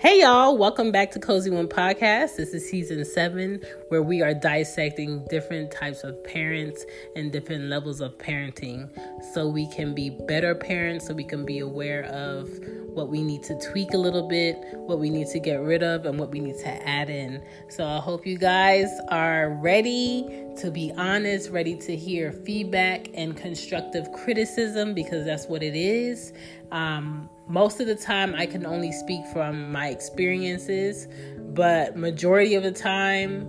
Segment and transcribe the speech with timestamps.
[0.00, 2.36] Hey y'all, welcome back to Cozy One Podcast.
[2.36, 8.00] This is season seven, where we are dissecting different types of parents and different levels
[8.00, 8.88] of parenting
[9.34, 12.48] so we can be better parents, so we can be aware of
[12.94, 16.06] what we need to tweak a little bit, what we need to get rid of,
[16.06, 17.44] and what we need to add in.
[17.68, 23.36] So I hope you guys are ready to be honest, ready to hear feedback and
[23.36, 26.32] constructive criticism because that's what it is.
[26.70, 31.08] Um, most of the time i can only speak from my experiences
[31.54, 33.46] but majority of the time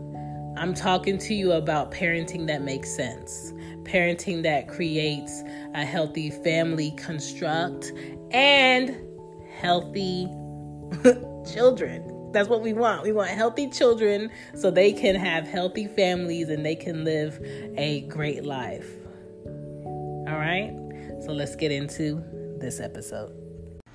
[0.57, 5.43] i'm talking to you about parenting that makes sense parenting that creates
[5.73, 7.91] a healthy family construct
[8.31, 8.95] and
[9.59, 10.27] healthy
[11.53, 12.31] children.
[12.31, 13.03] That's what we want.
[13.03, 17.39] We want healthy children so they can have healthy families and they can live
[17.75, 18.87] a great life.
[19.45, 20.71] All right?
[21.21, 22.23] So let's get into
[22.59, 23.48] this episode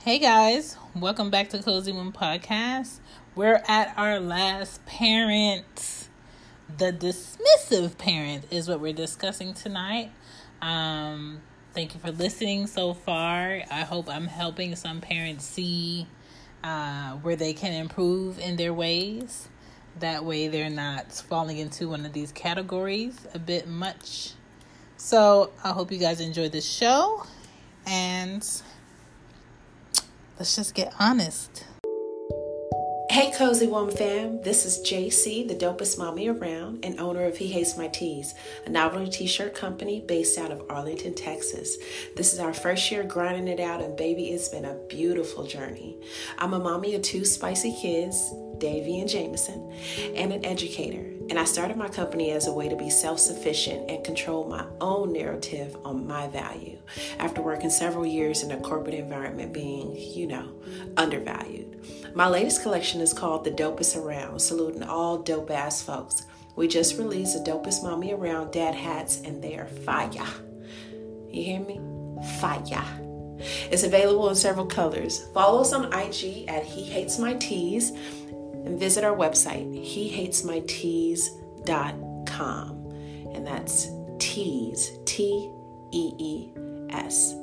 [0.05, 2.99] Hey guys, welcome back to Cozy One Podcast.
[3.35, 6.09] We're at our last parent.
[6.77, 10.13] The dismissive parent is what we're discussing tonight.
[10.61, 11.41] Um,
[11.73, 13.63] thank you for listening so far.
[13.71, 16.07] I hope I'm helping some parents see
[16.63, 19.49] uh, where they can improve in their ways.
[20.01, 24.33] That way, they're not falling into one of these categories a bit much.
[24.99, 27.25] So, I hope you guys enjoy the show
[27.87, 28.47] and
[30.39, 31.65] let's just get honest.
[33.15, 37.47] Hey, Cozy Woman fam, this is JC, the dopest mommy around, and owner of He
[37.47, 38.35] Hates My Tees,
[38.67, 41.77] a novelty t shirt company based out of Arlington, Texas.
[42.17, 45.97] This is our first year grinding it out, and baby, it's been a beautiful journey.
[46.39, 49.73] I'm a mommy of two spicy kids, Davy and Jameson,
[50.17, 51.15] and an educator.
[51.31, 54.67] And I started my company as a way to be self sufficient and control my
[54.81, 56.79] own narrative on my value
[57.21, 60.49] after working several years in a corporate environment being, you know,
[60.97, 61.81] undervalued.
[62.15, 66.27] My latest collection is called The Dopest Around, saluting all dope ass folks.
[66.55, 70.25] We just released the dopest mommy around dad hats, and they are fire.
[71.29, 71.81] You hear me?
[72.39, 72.85] Fire.
[73.69, 75.27] It's available in several colors.
[75.35, 82.71] Follow us on IG at He Hates My Tees and visit our website, hehatesmytees.com.
[83.35, 83.89] And that's
[84.21, 85.51] tees, T
[85.91, 86.53] E E
[86.91, 87.35] S.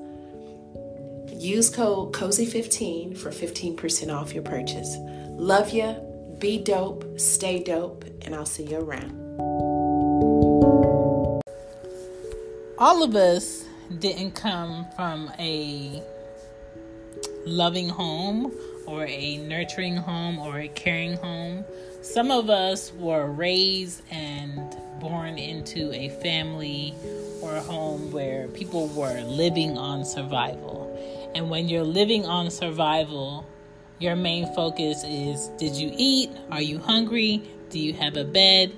[1.42, 4.96] Use code COZY15 for 15% off your purchase.
[5.32, 5.96] Love ya,
[6.38, 9.10] be dope, stay dope, and I'll see you around.
[12.78, 13.66] All of us
[13.98, 16.04] didn't come from a
[17.48, 21.66] loving home or a nurturing home or a caring home.
[22.04, 26.94] Some of us were raised and born into a family
[27.42, 30.91] or a home where people were living on survival.
[31.34, 33.46] And when you're living on survival,
[34.00, 36.32] your main focus is did you eat?
[36.52, 37.50] Are you hungry?
[37.70, 38.76] Do you have a bed?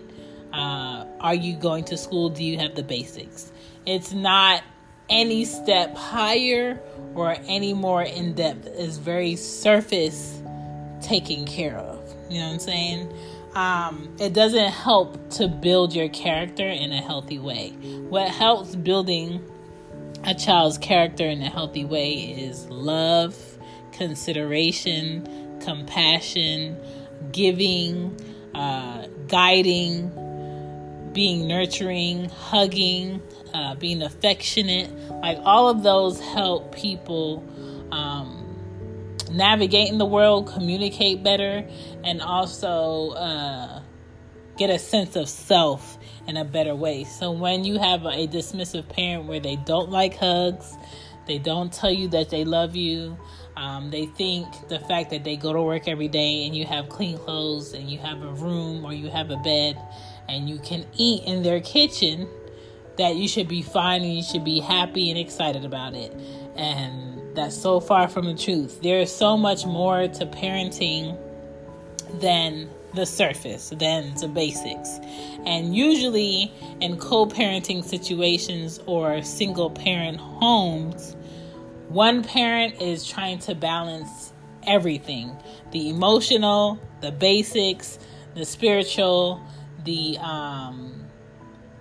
[0.52, 2.30] Uh, are you going to school?
[2.30, 3.52] Do you have the basics?
[3.86, 4.64] It's not
[5.10, 6.80] any step higher
[7.16, 8.68] or any more in depth.
[8.68, 10.40] It's very surface
[11.02, 12.00] taken care of.
[12.30, 13.14] You know what I'm saying?
[13.56, 17.70] Um, it doesn't help to build your character in a healthy way.
[18.10, 19.44] What helps building
[20.26, 23.36] a child's character in a healthy way is love,
[23.92, 26.78] consideration, compassion,
[27.32, 28.18] giving,
[28.54, 30.10] uh, guiding,
[31.14, 33.22] being nurturing, hugging,
[33.54, 34.92] uh, being affectionate.
[35.22, 37.44] Like all of those help people
[37.92, 38.56] um,
[39.32, 41.68] navigate in the world, communicate better,
[42.04, 43.82] and also uh,
[44.58, 45.98] get a sense of self
[46.28, 47.04] in a better way.
[47.04, 50.76] So when you have a dismissive parent where they don't like hugs,
[51.28, 53.18] they don't tell you that they love you.
[53.56, 56.90] Um, they think the fact that they go to work every day and you have
[56.90, 59.78] clean clothes and you have a room or you have a bed
[60.28, 62.28] and you can eat in their kitchen,
[62.98, 66.14] that you should be fine and you should be happy and excited about it.
[66.56, 68.82] And that's so far from the truth.
[68.82, 71.18] There is so much more to parenting
[72.20, 75.00] than the surface, than the basics.
[75.46, 81.16] And usually in co parenting situations or single parent homes,
[81.90, 84.34] one parent is trying to balance
[84.66, 85.36] everything
[85.72, 87.98] the emotional, the basics,
[88.36, 89.42] the spiritual,
[89.86, 91.04] the um,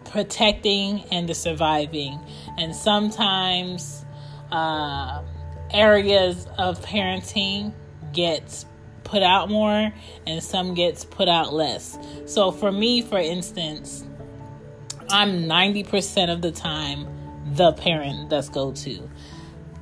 [0.05, 2.19] protecting, and the surviving.
[2.58, 4.05] And sometimes
[4.50, 5.23] uh,
[5.70, 7.73] areas of parenting
[8.12, 8.67] gets
[9.12, 9.93] put out more
[10.26, 11.99] and some gets put out less.
[12.25, 14.06] So for me, for instance,
[15.11, 17.06] I'm 90% of the time
[17.55, 19.11] the parent that's go to.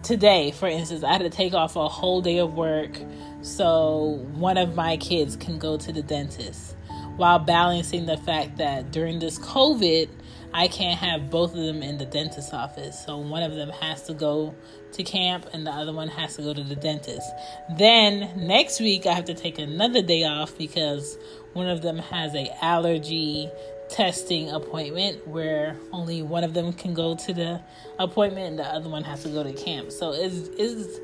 [0.02, 2.98] Today, for instance, I had to take off a whole day of work
[3.42, 6.74] so one of my kids can go to the dentist
[7.16, 10.08] while balancing the fact that during this COVID,
[10.52, 13.04] I can't have both of them in the dentist office.
[13.04, 14.54] So one of them has to go
[14.92, 17.30] to camp and the other one has to go to the dentist.
[17.76, 21.18] Then next week I have to take another day off because
[21.52, 23.48] one of them has a allergy
[23.88, 27.60] testing appointment where only one of them can go to the
[27.98, 29.92] appointment and the other one has to go to camp.
[29.92, 30.98] So it's it's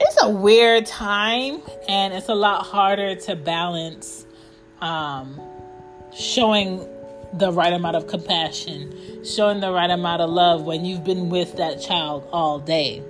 [0.00, 4.24] it's a weird time and it's a lot harder to balance
[4.80, 5.40] um,
[6.14, 6.86] showing
[7.32, 11.56] the right amount of compassion, showing the right amount of love when you've been with
[11.56, 13.02] that child all day.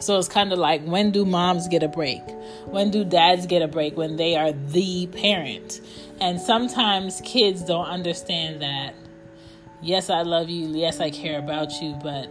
[0.00, 2.22] So it's kind of like when do moms get a break?
[2.66, 5.80] When do dads get a break when they are the parent?
[6.20, 8.94] And sometimes kids don't understand that.
[9.80, 10.68] Yes, I love you.
[10.68, 12.28] Yes, I care about you, but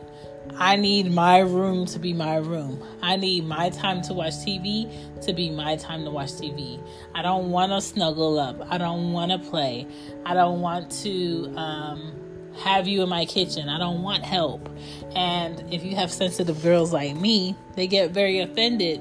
[0.56, 2.84] I need my room to be my room.
[3.02, 4.92] I need my time to watch TV
[5.22, 6.82] to be my time to watch TV.
[7.14, 8.66] I don't want to snuggle up.
[8.70, 9.88] I don't want to play.
[10.26, 12.14] I don't want to um,
[12.60, 13.70] have you in my kitchen.
[13.70, 14.70] I don't want help.
[15.16, 19.00] And if you have sensitive girls like me, they get very offended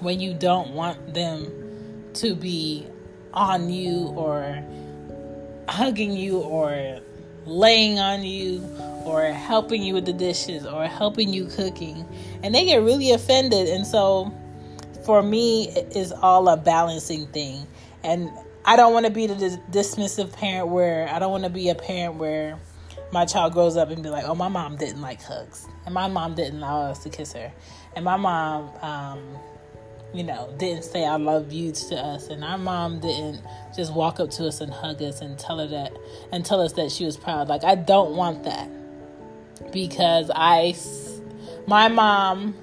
[0.00, 2.86] when you don't want them to be
[3.34, 4.64] on you or
[5.68, 7.00] hugging you or
[7.48, 8.60] laying on you
[9.04, 12.06] or helping you with the dishes or helping you cooking.
[12.42, 13.68] And they get really offended.
[13.68, 14.32] And so
[15.04, 17.66] for me it is all a balancing thing.
[18.04, 18.30] And
[18.64, 21.74] i don't want to be the dismissive parent where i don't want to be a
[21.74, 22.58] parent where
[23.12, 25.66] my child grows up and be like oh my mom didn't like hugs.
[25.86, 27.50] And my mom didn't allow us to kiss her.
[27.96, 29.38] And my mom um,
[30.12, 33.42] you know, didn't say I love you to us, and our mom didn't
[33.76, 35.92] just walk up to us and hug us and tell her that
[36.32, 37.48] and tell us that she was proud.
[37.48, 38.70] Like I don't want that
[39.72, 40.74] because I,
[41.66, 42.54] my mom,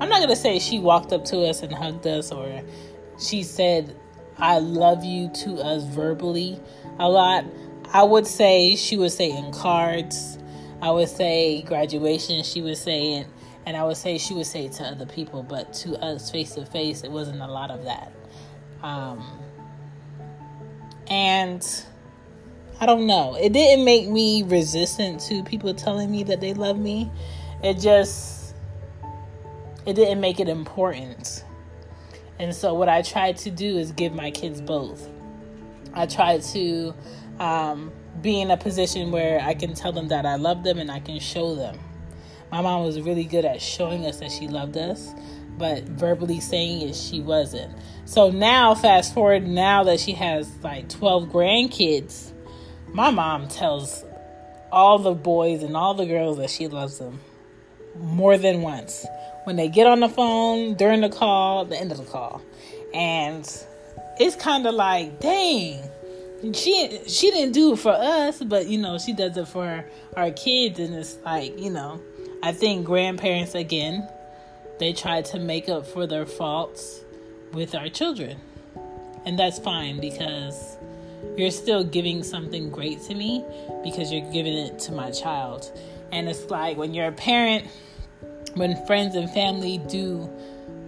[0.00, 2.62] I'm not gonna say she walked up to us and hugged us or
[3.18, 3.96] she said
[4.38, 6.60] I love you to us verbally
[6.98, 7.44] a lot.
[7.92, 10.38] I would say she would say in cards.
[10.80, 12.42] I would say graduation.
[12.42, 13.26] She would say it
[13.64, 16.54] and I would say she would say it to other people, but to us face
[16.54, 18.12] to face, it wasn't a lot of that.
[18.82, 19.24] Um,
[21.08, 21.64] and
[22.80, 23.36] I don't know.
[23.36, 27.10] It didn't make me resistant to people telling me that they love me.
[27.62, 28.54] It just
[29.86, 31.44] it didn't make it important.
[32.38, 35.08] And so what I tried to do is give my kids both.
[35.94, 36.94] I tried to
[37.38, 40.90] um, be in a position where I can tell them that I love them and
[40.90, 41.78] I can show them
[42.52, 45.14] my mom was really good at showing us that she loved us,
[45.56, 47.72] but verbally saying it, she wasn't.
[48.04, 52.30] So now, fast forward, now that she has like 12 grandkids,
[52.92, 54.04] my mom tells
[54.70, 57.20] all the boys and all the girls that she loves them
[57.98, 59.06] more than once.
[59.44, 62.42] When they get on the phone, during the call, the end of the call.
[62.92, 63.44] And
[64.20, 65.82] it's kind of like, dang,
[66.52, 69.84] she she didn't do it for us, but you know, she does it for
[70.16, 72.00] our kids and it's like, you know,
[72.42, 74.08] I think grandparents, again,
[74.80, 77.00] they try to make up for their faults
[77.52, 78.38] with our children.
[79.24, 80.76] And that's fine because
[81.36, 83.44] you're still giving something great to me
[83.84, 85.70] because you're giving it to my child.
[86.10, 87.68] And it's like when you're a parent,
[88.54, 90.28] when friends and family do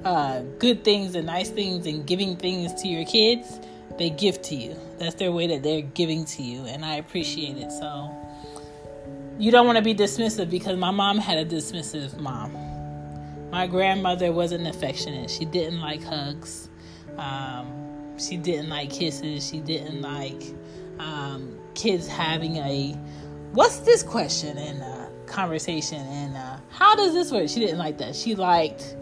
[0.05, 3.61] uh, good things and nice things and giving things to your kids,
[3.97, 4.77] they give to you.
[4.99, 7.71] That's their way that they're giving to you, and I appreciate it.
[7.71, 8.11] So
[9.39, 12.53] you don't want to be dismissive because my mom had a dismissive mom.
[13.51, 15.31] My grandmother wasn't affectionate.
[15.31, 16.69] She didn't like hugs.
[17.17, 19.49] Um, she didn't like kisses.
[19.49, 20.43] She didn't like
[20.99, 22.93] um, kids having a
[23.53, 27.49] what's this question in a conversation and uh, how does this work?
[27.49, 28.15] She didn't like that.
[28.15, 28.97] She liked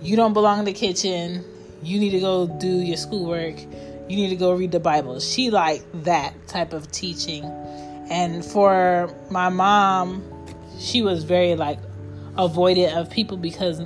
[0.00, 1.44] you don't belong in the kitchen.
[1.82, 3.60] You need to go do your schoolwork.
[3.60, 5.20] You need to go read the Bible.
[5.20, 7.44] She liked that type of teaching.
[8.10, 10.22] And for my mom,
[10.78, 11.78] she was very like
[12.36, 13.82] avoided of people because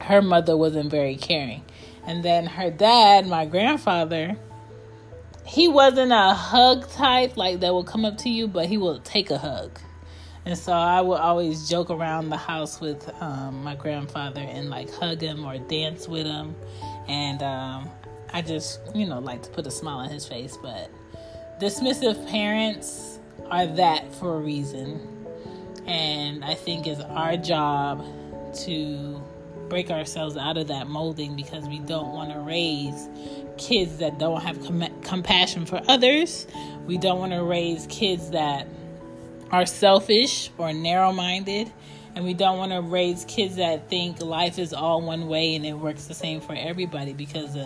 [0.00, 1.62] her mother wasn't very caring.
[2.06, 4.36] And then her dad, my grandfather,
[5.44, 9.00] he wasn't a hug type like that will come up to you, but he will
[9.00, 9.78] take a hug.
[10.44, 14.92] And so I would always joke around the house with um, my grandfather and like
[14.92, 16.56] hug him or dance with him.
[17.06, 17.88] And um,
[18.32, 20.58] I just, you know, like to put a smile on his face.
[20.60, 20.90] But
[21.60, 23.11] dismissive parents
[23.50, 25.08] are that for a reason.
[25.86, 28.04] And I think it's our job
[28.64, 29.22] to
[29.68, 33.08] break ourselves out of that molding because we don't want to raise
[33.56, 36.46] kids that don't have com- compassion for others.
[36.86, 38.66] We don't want to raise kids that
[39.50, 41.72] are selfish or narrow minded.
[42.14, 45.64] And we don't want to raise kids that think life is all one way and
[45.64, 47.56] it works the same for everybody because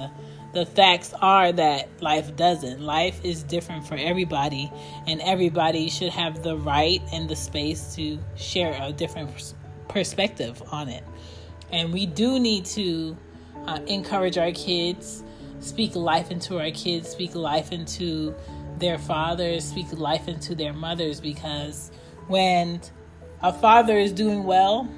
[0.56, 2.80] the facts are that life doesn't.
[2.80, 4.72] Life is different for everybody,
[5.06, 9.52] and everybody should have the right and the space to share a different
[9.88, 11.04] perspective on it.
[11.72, 13.18] And we do need to
[13.66, 15.22] uh, encourage our kids,
[15.60, 18.34] speak life into our kids, speak life into
[18.78, 21.90] their fathers, speak life into their mothers because
[22.28, 22.80] when
[23.42, 24.88] a father is doing well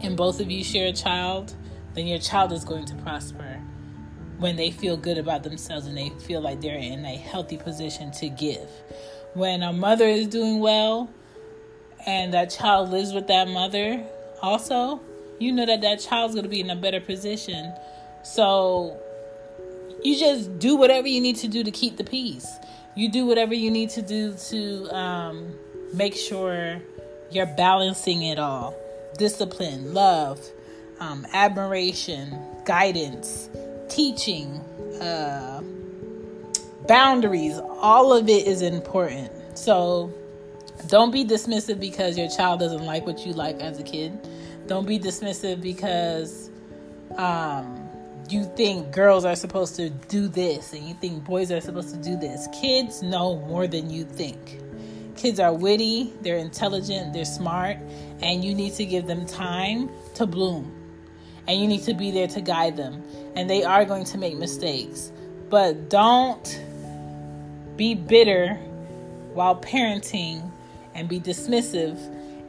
[0.00, 1.56] and both of you share a child,
[1.94, 3.53] then your child is going to prosper
[4.38, 8.10] when they feel good about themselves and they feel like they're in a healthy position
[8.12, 8.68] to give.
[9.34, 11.10] When a mother is doing well
[12.06, 14.04] and that child lives with that mother,
[14.42, 15.00] also,
[15.38, 17.72] you know that that child's going to be in a better position.
[18.22, 19.00] So
[20.02, 22.46] you just do whatever you need to do to keep the peace.
[22.94, 25.54] You do whatever you need to do to um,
[25.92, 26.80] make sure
[27.30, 28.76] you're balancing it all
[29.18, 30.40] discipline, love,
[30.98, 33.48] um, admiration, guidance,
[33.88, 34.60] teaching,
[35.00, 35.62] uh,
[36.86, 37.58] boundaries.
[37.58, 39.30] All of it is important.
[39.56, 40.12] So
[40.88, 44.18] don't be dismissive because your child doesn't like what you like as a kid.
[44.66, 46.50] Don't be dismissive because
[47.16, 47.88] um,
[48.28, 51.96] you think girls are supposed to do this and you think boys are supposed to
[51.96, 52.48] do this.
[52.60, 54.60] Kids know more than you think.
[55.16, 57.78] Kids are witty, they're intelligent, they're smart,
[58.20, 60.83] and you need to give them time to bloom.
[61.46, 63.02] And you need to be there to guide them.
[63.36, 65.12] And they are going to make mistakes.
[65.50, 66.62] But don't
[67.76, 68.54] be bitter
[69.34, 70.50] while parenting
[70.94, 71.98] and be dismissive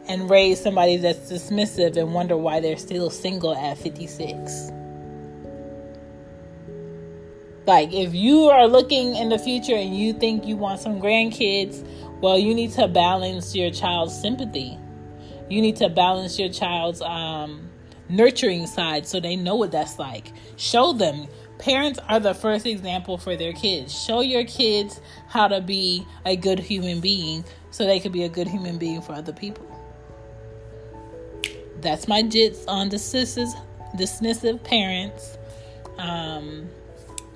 [0.08, 4.72] and raise somebody that's dismissive and wonder why they're still single at 56.
[7.66, 11.84] Like, if you are looking in the future and you think you want some grandkids,
[12.22, 14.78] well, you need to balance your child's sympathy.
[15.50, 17.70] You need to balance your child's um,
[18.10, 20.32] nurturing side so they know what that's like.
[20.58, 21.28] Show them.
[21.58, 23.98] Parents are the first example for their kids.
[23.98, 28.30] Show your kids how to be a good human being so they could be a
[28.30, 29.66] good human being for other people.
[31.82, 33.54] That's my jits on dismissive,
[33.96, 35.38] dismissive parents.
[35.98, 36.68] Um,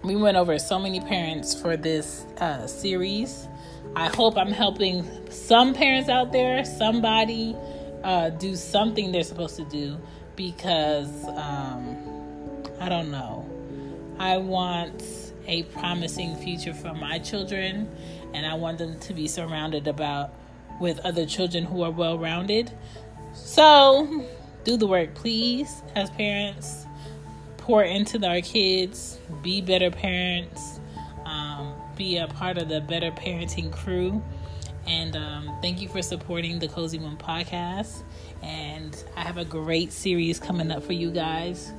[0.04, 3.48] we went over so many parents for this uh, series.
[3.96, 7.56] I hope I'm helping some parents out there, somebody
[8.04, 9.98] uh, do something they're supposed to do
[10.40, 11.98] because um,
[12.80, 13.46] I don't know.
[14.20, 15.04] I want
[15.48, 17.94] a promising future for my children,
[18.34, 20.34] and I want them to be surrounded about
[20.80, 22.72] with other children who are well rounded.
[23.34, 24.26] So,
[24.64, 26.86] do the work, please, as parents
[27.58, 30.80] pour into our kids, be better parents,
[31.26, 34.24] um, be a part of the better parenting crew.
[34.88, 38.04] And um, thank you for supporting the Cozy One podcast.
[38.42, 41.72] And I have a great series coming up for you guys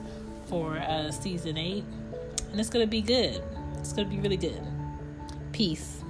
[0.47, 1.85] for uh, season eight.
[2.51, 3.43] And it's going to be good.
[3.79, 4.61] It's going to be really good.
[5.53, 6.03] Peace.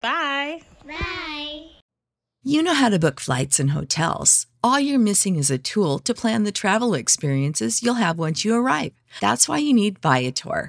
[0.00, 0.60] Bye.
[0.86, 1.66] Bye.
[2.42, 4.46] You know how to book flights and hotels.
[4.62, 8.54] All you're missing is a tool to plan the travel experiences you'll have once you
[8.54, 8.92] arrive.
[9.20, 10.68] That's why you need Viator.